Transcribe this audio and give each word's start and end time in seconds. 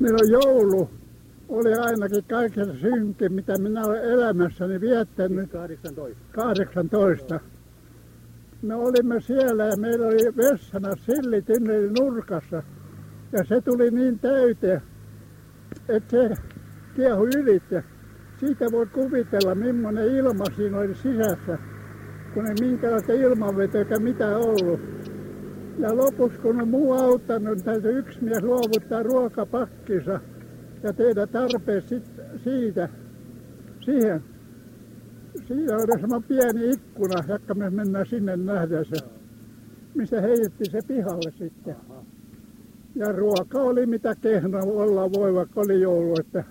Milloin 0.00 0.30
joulu 0.30 0.90
oli 1.48 1.74
ainakin 1.74 2.24
kaiken 2.24 2.78
synkin, 2.80 3.32
mitä 3.32 3.58
minä 3.58 3.84
olen 3.84 4.04
elämässäni 4.04 4.80
viettänyt. 4.80 5.50
18. 5.50 6.18
18. 6.32 7.40
Me 8.62 8.74
olimme 8.74 9.20
siellä 9.20 9.64
ja 9.64 9.76
meillä 9.76 10.06
oli 10.06 10.36
vessana 10.36 10.96
sillitynneli 10.96 11.90
nurkassa. 12.00 12.62
Ja 13.32 13.44
se 13.44 13.60
tuli 13.60 13.90
niin 13.90 14.18
täyteen, 14.18 14.82
että 15.88 16.10
se 16.10 16.34
kiehui 16.96 17.28
ylitse. 17.36 17.84
Siitä 18.40 18.72
voi 18.72 18.86
kuvitella, 18.86 19.54
millainen 19.54 20.16
ilma 20.16 20.44
siinä 20.56 20.78
oli 20.78 20.94
sisässä, 20.94 21.58
kun 22.34 22.46
ei 22.46 22.54
minkälaista 22.60 23.12
ilmanvetoa 23.12 23.78
eikä 23.78 23.98
mitään 23.98 24.36
ollut. 24.36 24.80
Ja 25.78 25.96
lopuksi, 25.96 26.38
kun 26.38 26.60
on 26.60 26.68
muu 26.68 26.92
auttanut, 26.92 27.64
täytyy 27.64 27.98
yksi 27.98 28.24
mies 28.24 28.42
luovuttaa 28.42 29.02
ruokapakkinsa 29.02 30.20
ja 30.82 30.92
tehdä 30.92 31.26
tarpeeksi 31.26 31.88
sit 31.88 32.04
siitä, 32.44 32.88
siihen. 33.84 34.22
Siinä 35.48 35.76
oli 35.76 36.00
semmoinen 36.00 36.28
pieni 36.28 36.70
ikkuna, 36.70 37.24
jakka 37.28 37.54
me 37.54 37.70
mennään 37.70 38.06
sinne 38.06 38.36
nähdä 38.36 38.84
se, 38.84 38.96
missä 39.94 40.20
heitti 40.20 40.64
se 40.70 40.80
pihalle 40.86 41.32
sitten. 41.38 41.76
Ja 42.94 43.12
ruoka 43.12 43.58
oli 43.58 43.86
mitä 43.86 44.14
kehno 44.14 44.58
olla 44.64 45.12
voi, 45.12 45.34
vaikka 45.34 45.60
oli 45.60 45.80
joulu, 45.80 46.14
että 46.20 46.44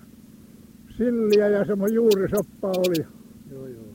silliä 0.96 1.48
ja 1.48 1.64
semmoinen 1.64 1.94
juurisoppa 1.94 2.68
oli. 2.68 3.06
Joo, 3.50 3.66
joo. 3.66 3.94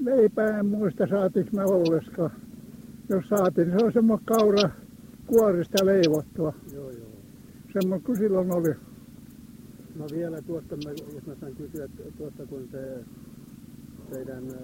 Leipää 0.00 0.58
en 0.58 0.66
muista 0.66 1.06
saatiinko 1.06 1.50
me 1.56 1.64
ollenkaan. 1.64 2.45
Jos 3.08 3.28
saatiin, 3.28 3.68
niin 3.68 3.78
se 3.80 3.86
on 3.86 3.92
semmoinen 3.92 4.26
kaura 4.26 4.70
kuorista 5.26 5.86
leivottua. 5.86 6.54
Joo, 6.74 6.90
joo. 6.90 7.06
Semmoinen 7.72 8.04
kuin 8.06 8.18
silloin 8.18 8.54
oli. 8.54 8.74
No 9.96 10.06
vielä 10.12 10.42
tuosta, 10.42 10.76
jos 11.14 11.26
mä 11.26 11.34
saan 11.40 11.54
kysyä, 11.54 11.88
tuosta 12.18 12.46
kun 12.46 12.68
se 12.72 12.98
teidän 14.10 14.44
äh, 14.50 14.60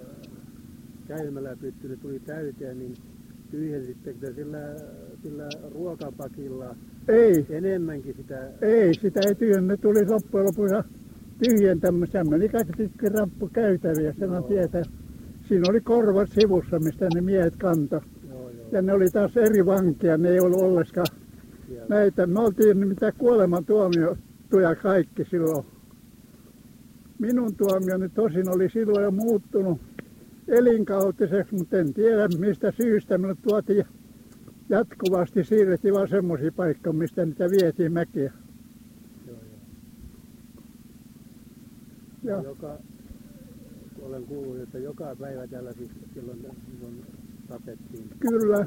käymäläpytty 1.07 1.97
tuli 1.97 2.19
täyteen, 2.19 2.79
niin 2.79 2.93
tyhjensittekö 3.51 4.19
te 4.19 4.33
sillä, 4.33 4.59
sillä 5.23 5.49
ruokapakilla 5.73 6.75
Ei, 7.07 7.45
enemmänkin 7.49 8.15
sitä? 8.15 8.47
ei, 8.61 8.93
sitä 8.93 9.19
ei 9.27 9.35
tyhjennä. 9.35 9.73
Ne 9.73 9.77
tuli 9.77 10.05
loppujen 10.05 10.45
lopuksi 10.45 10.75
tyhjentämään. 11.43 12.11
Semmoinen 12.11 12.49
kaikki 12.51 13.09
rappu 13.09 13.49
käytäviä, 13.53 14.13
sen 14.19 14.31
on 14.31 14.43
tietää. 14.43 14.83
Siinä 15.47 15.63
oli 15.69 15.81
korvat 15.81 16.29
sivussa, 16.29 16.79
mistä 16.79 17.07
ne 17.13 17.21
miehet 17.21 17.55
kanto. 17.55 18.01
Ja 18.73 18.81
ne 18.81 18.93
oli 18.93 19.09
taas 19.09 19.37
eri 19.37 19.65
vankia, 19.65 20.17
ne 20.17 20.29
ei 20.29 20.39
ollut 20.39 20.61
ollenkaan 20.61 21.07
näitä. 21.89 22.27
Me 22.27 22.39
oltiin 22.39 22.87
mitä 22.87 23.11
kuolemantuomiotuja 23.11 24.75
kaikki 24.81 25.25
silloin. 25.25 25.65
Minun 27.19 27.55
tuomioni 27.55 28.09
tosin 28.09 28.49
oli 28.49 28.69
silloin 28.69 29.03
jo 29.03 29.11
muuttunut 29.11 29.81
elinkautiseksi, 30.47 31.55
mutta 31.55 31.77
en 31.77 31.93
tiedä 31.93 32.27
mistä 32.39 32.71
syystä. 32.71 33.17
Minut 33.17 33.39
tuotiin 33.41 33.85
jatkuvasti 34.69 35.43
siirrettiin 35.43 35.93
vaan 35.93 36.07
semmoisia 36.07 36.51
paikkoja, 36.51 36.93
mistä 36.93 37.25
niitä 37.25 37.49
vietiin 37.49 37.93
mäkiä. 37.93 38.33
Joo, 39.27 39.37
joo. 42.23 42.37
Ja 42.37 42.43
Joka, 42.49 42.77
olen 44.01 44.23
kuullut, 44.23 44.59
että 44.59 44.77
joka 44.77 45.15
päivä 45.19 45.47
täällä 45.47 45.73
siis 45.73 45.89
silloin, 46.13 46.39
silloin 46.71 47.05
tapettiin. 47.53 48.09
kyllä, 48.19 48.65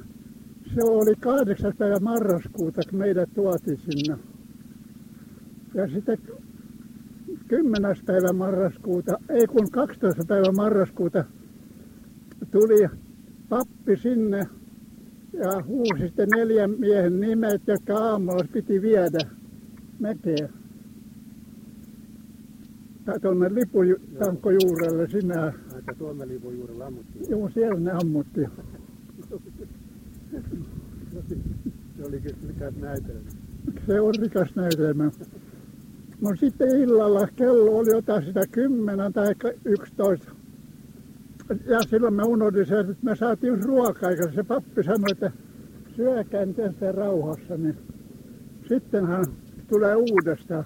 se 0.75 0.83
oli 0.85 1.15
8. 1.21 1.73
päivä 1.79 1.99
marraskuuta, 2.01 2.81
kun 2.91 2.99
meidät 2.99 3.31
tuotiin 3.35 3.79
sinne. 3.79 4.19
Ja 5.75 5.89
sitten 5.89 6.19
10. 7.49 7.97
päivä 8.07 8.33
marraskuuta, 8.33 9.19
ei 9.29 9.47
kun 9.47 9.71
12. 9.71 10.25
päivä 10.27 10.53
marraskuuta 10.57 11.25
tuli 12.51 12.89
pappi 13.49 13.97
sinne 13.97 14.47
ja 15.33 15.63
huusi 15.67 16.03
sitten 16.07 16.29
neljän 16.29 16.71
miehen 16.71 17.21
nimet, 17.21 17.63
jotka 17.67 17.95
aamulla 17.95 18.45
piti 18.53 18.83
viedä 18.83 19.19
mäkeä. 19.99 20.49
Tai 23.05 23.21
tuonne 23.21 23.55
liputankojuurelle 23.55 25.09
sinä. 25.09 25.53
Aika 25.75 25.95
Suomen 25.99 26.29
lipun 26.29 26.59
juuri 26.59 26.75
lammuttiin. 26.75 27.31
Joo, 27.31 27.51
siellä 27.55 27.81
ne 27.81 27.91
ammuttiin. 27.91 28.51
Se 31.97 32.05
oli 32.05 32.23
mikä 32.47 32.73
näytelmä. 32.81 33.31
Se 33.87 34.01
on 34.01 34.15
rikas 34.21 34.55
näytelmä. 34.55 35.11
No 36.21 36.37
sitten 36.37 36.81
illalla 36.81 37.29
kello 37.37 37.79
oli 37.79 37.91
jotain 37.91 38.25
sitä 38.25 38.47
10 38.53 39.13
tai 39.13 39.35
11. 39.65 40.33
Ja 41.67 41.83
silloin 41.83 42.15
me 42.15 42.23
unohdin 42.23 42.67
sen, 42.67 42.91
että 42.91 42.97
me 43.03 43.17
saatiin 43.17 43.65
ruokaa, 43.65 44.11
eikä 44.11 44.31
se 44.31 44.43
pappi 44.43 44.83
sanoi, 44.83 45.11
että 45.11 45.33
syökää 45.97 46.47
nyt 46.47 46.59
ensin 46.59 46.95
rauhassa, 46.95 47.57
niin 47.57 47.77
sitten 48.69 49.07
hän 49.07 49.25
tulee 49.69 49.95
uudestaan. 49.95 50.65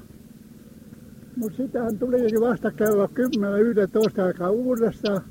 Mutta 1.36 1.56
sitten 1.56 1.82
hän 1.82 1.98
tuli 1.98 2.40
vasta 2.40 2.70
kello 2.70 3.06
10-11 4.18 4.22
aikaa 4.22 4.50
uudestaan 4.50 5.22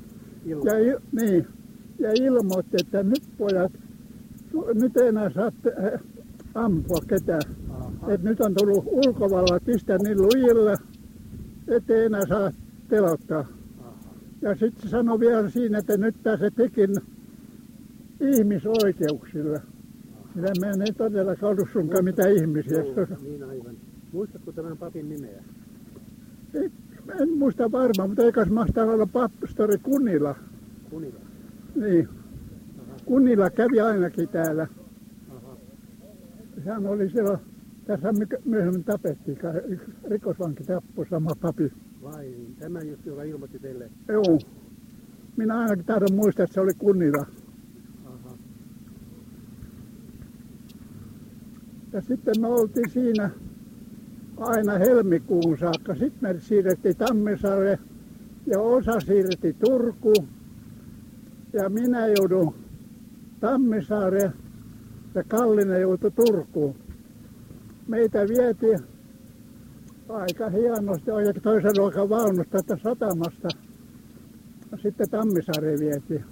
Ilma. 0.46 0.70
ja, 0.70 1.00
niin, 1.12 1.46
ja 1.98 2.10
ilmoitti, 2.20 2.76
että 2.80 3.02
nyt 3.02 3.22
pojat, 3.38 3.72
nyt 4.74 4.96
ei 4.96 5.08
enää 5.08 5.30
saa 5.30 5.52
eh, 5.92 6.00
ampua 6.54 6.98
ketään. 7.06 7.42
Aha. 7.70 8.12
Et 8.12 8.22
nyt 8.22 8.40
on 8.40 8.54
tullut 8.54 8.84
ulkovalla 8.86 9.60
pistää 9.66 9.98
niin 9.98 10.22
lujille, 10.22 10.74
ettei 11.68 12.04
enää 12.04 12.26
saa 12.26 12.52
telottaa. 12.88 13.46
Aha. 13.80 13.92
Ja 14.42 14.54
sitten 14.54 14.82
se 14.82 14.88
sanoi 14.88 15.20
vielä 15.20 15.50
siinä, 15.50 15.78
että 15.78 15.96
nyt 15.96 16.14
pääsee 16.22 16.50
tekin 16.50 16.90
ihmisoikeuksilla. 18.20 19.58
Sillä 20.34 20.48
meidän 20.60 20.82
ei 20.82 20.92
todellakaan 20.92 21.52
ollut 21.52 21.68
sunkaan 21.72 22.04
mitään 22.04 22.32
ihmisiä. 22.32 22.78
Joo, 22.82 23.06
niin 23.22 23.44
aivan. 23.44 23.74
Muistatko 24.12 24.52
tämän 24.52 24.76
papin 24.76 25.08
nimeä? 25.08 25.42
Ei- 26.54 26.70
En 27.20 27.30
muista 27.38 27.72
varmaan, 27.72 28.08
mutta 28.10 28.22
eikä 28.22 28.44
se 28.44 28.50
mahtaa 28.50 28.84
olla 28.84 29.06
pastori 29.40 29.78
Kunnila. 29.78 30.34
Kunila. 30.90 31.14
Niin. 31.74 32.08
Aha. 33.10 33.16
Kunnila 33.16 33.50
kävi 33.50 33.80
ainakin 33.80 34.28
täällä. 34.28 34.66
Aha. 35.36 35.56
Hän 36.66 36.86
oli 36.86 37.10
siellä, 37.10 37.38
tässä 37.86 38.12
my- 38.12 38.40
myöhemmin 38.44 38.84
tapettiin, 38.84 39.38
rikosvanki 40.08 40.64
tappoi 40.64 41.06
sama 41.08 41.30
papi. 41.40 41.72
Vai. 42.02 42.34
Tämä 42.58 42.80
just, 42.80 43.06
joka 43.06 43.22
ilmoitti 43.22 43.58
teille. 43.58 43.90
Joo. 44.08 44.38
Minä 45.36 45.58
ainakin 45.58 45.84
tahdon 45.84 46.14
muistaa, 46.14 46.44
että 46.44 46.54
se 46.54 46.60
oli 46.60 46.72
Kunnila. 46.78 47.26
Aha. 48.06 48.36
Ja 51.92 52.00
sitten 52.00 52.40
me 52.40 52.46
oltiin 52.46 52.90
siinä 52.90 53.30
aina 54.36 54.72
helmikuun 54.78 55.58
saakka. 55.58 55.94
Sitten 55.94 56.18
me 56.22 56.40
siirrettiin 56.40 56.96
Tammisaare 56.96 57.78
ja 58.46 58.60
osa 58.60 59.00
siirrettiin 59.00 59.56
Turkuun. 59.64 60.28
Ja 61.52 61.68
minä 61.68 62.06
joudun 62.06 62.54
Tammisaare 63.40 64.32
ja 65.14 65.24
Kallinen 65.28 65.80
joutui 65.80 66.10
Turkuun. 66.10 66.74
Meitä 67.88 68.18
vietiin 68.28 68.78
aika 70.08 70.50
hienosti 70.50 71.10
oikein 71.10 71.42
toisen 71.42 71.72
luokan 71.78 72.08
vaunusta 72.08 72.58
että 72.58 72.78
satamasta. 72.82 73.48
Sitten 74.82 75.10
Tammisaareen 75.10 75.80
vietiin. 75.80 76.24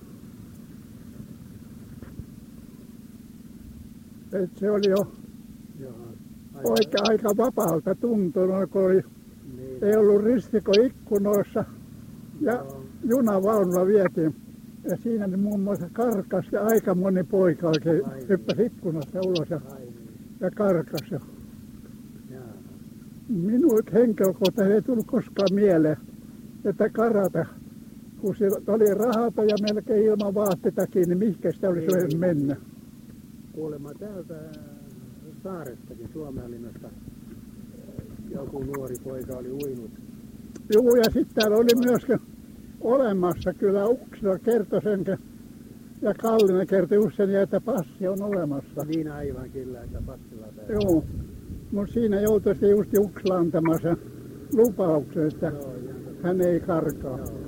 Et 4.32 4.56
se 4.56 4.70
oli 4.70 4.90
jo 4.90 5.12
oikein 6.64 7.08
aika 7.10 7.28
vapaalta 7.36 7.94
tuntunut, 7.94 8.70
kun 8.70 8.84
oli, 8.84 9.02
Niin. 9.56 9.84
ei 9.84 9.96
ollut 9.96 10.24
ristiko 10.24 10.72
ikkunoissa 10.82 11.64
ja 12.40 12.64
junavaunulla 13.04 13.86
vietiin. 13.86 14.34
Ja 14.84 14.96
siinä 15.02 15.26
ne 15.26 15.36
muun 15.36 15.60
muassa 15.60 15.88
karkas 15.92 16.46
ja 16.52 16.64
aika 16.64 16.94
moni 16.94 17.24
poika 17.24 17.68
oikein 17.68 18.06
Ai 18.06 18.28
hyppäsi 18.28 18.66
ikkunasta 18.66 19.20
ulos 19.20 19.50
ja, 19.50 19.60
ja 20.40 20.50
karkas. 20.50 21.10
Ja 21.10 21.20
minun 23.28 23.82
henkilökohtaisesti 23.92 24.74
ei 24.74 24.82
tullut 24.82 25.06
koskaan 25.06 25.54
mieleen, 25.54 25.96
että 26.64 26.88
karata, 26.88 27.46
kun 28.20 28.36
siellä 28.36 28.60
oli 28.66 28.94
rahata 28.94 29.44
ja 29.44 29.56
melkein 29.62 30.04
ilman 30.04 30.34
vaatteitakin, 30.34 31.08
niin 31.08 31.18
mihinkä 31.18 31.52
sitä 31.52 31.68
olisi 31.68 31.86
voinut 31.86 32.18
mennä. 32.18 32.56
Kuulemma 33.52 33.94
täältä 33.94 34.34
saarestakin 35.42 36.08
Suomenlinnasta 36.12 36.88
joku 38.30 38.64
nuori 38.64 38.94
poika 39.04 39.36
oli 39.36 39.50
uinut. 39.50 39.90
Joo, 40.74 40.96
ja 40.96 41.04
sitten 41.04 41.34
täällä 41.34 41.56
oli 41.56 41.86
myöskin 41.86 42.20
olemassa, 42.80 43.54
kyllä 43.54 43.86
Uksila 43.86 44.38
kertoi 44.38 44.82
sen, 44.82 45.04
ja 46.02 46.14
Kallinen 46.14 46.66
kertoi 46.66 46.98
usein, 46.98 47.36
että 47.36 47.60
passi 47.60 48.08
on 48.08 48.22
olemassa. 48.22 48.84
Niin 48.86 49.12
aivan 49.12 49.50
kyllä, 49.50 49.82
että 49.82 50.02
passilla 50.06 50.46
pääsee. 50.56 50.74
Joo. 50.74 51.04
Mutta 51.72 51.92
siinä 51.92 52.20
joutui 52.20 52.54
sitten 52.54 52.70
just 52.70 52.92
Juksla 52.92 53.36
antamaan 53.36 53.80
sen 53.82 53.96
lupauksen, 54.54 55.26
että 55.26 55.46
Joo, 55.46 55.72
hän 56.22 56.40
ei 56.40 56.60
karkaa. 56.60 57.18
Joo. 57.18 57.47